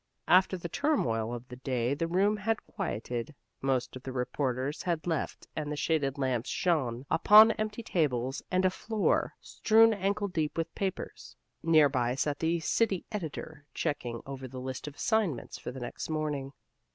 After 0.27 0.57
the 0.57 0.67
turmoil 0.67 1.31
of 1.31 1.47
the 1.49 1.57
day 1.57 1.93
the 1.93 2.07
room 2.07 2.35
had 2.37 2.65
quieted, 2.65 3.35
most 3.61 3.95
of 3.95 4.01
the 4.01 4.11
reporters 4.11 4.81
had 4.81 5.05
left, 5.05 5.45
and 5.55 5.71
the 5.71 5.75
shaded 5.75 6.17
lamps 6.17 6.49
shone 6.49 7.05
upon 7.11 7.51
empty 7.51 7.83
tables 7.83 8.41
and 8.49 8.65
a 8.65 8.71
floor 8.71 9.35
strewn 9.41 9.93
ankle 9.93 10.27
deep 10.27 10.57
with 10.57 10.73
papers. 10.73 11.35
Nearby 11.61 12.15
sat 12.15 12.39
the 12.39 12.59
city 12.61 13.05
editor, 13.11 13.67
checking 13.75 14.23
over 14.25 14.47
the 14.47 14.59
list 14.59 14.87
of 14.87 14.95
assignments 14.95 15.59
for 15.59 15.69
the 15.69 15.79
next 15.79 16.09
morning. 16.09 16.53